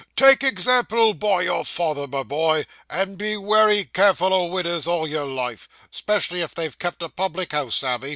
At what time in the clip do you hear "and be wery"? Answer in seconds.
2.89-3.85